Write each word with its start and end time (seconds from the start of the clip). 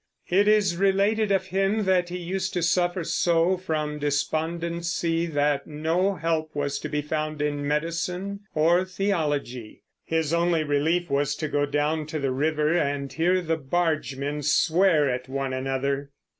It 0.31 0.47
is 0.47 0.77
related 0.77 1.31
of 1.31 1.45
him 1.45 1.83
that 1.83 2.09
he 2.09 2.17
used 2.17 2.53
to 2.53 2.63
suffer 2.63 3.03
so 3.03 3.55
from 3.55 3.99
despondency 3.99 5.27
that 5.27 5.67
no 5.67 6.15
help 6.15 6.55
was 6.55 6.79
to 6.79 6.89
be 6.89 7.03
found 7.03 7.39
in 7.39 7.67
medicine 7.67 8.39
or 8.55 8.83
theology; 8.83 9.83
his 10.03 10.33
only 10.33 10.63
relief 10.63 11.11
was 11.11 11.35
to 11.35 11.47
go 11.47 11.67
down 11.67 12.07
to 12.07 12.17
the 12.17 12.31
river 12.31 12.75
and 12.75 13.13
hear 13.13 13.41
the 13.43 13.57
bargemen 13.57 14.41
swear 14.41 15.07
at 15.07 15.29
one 15.29 15.53
another. 15.53 16.09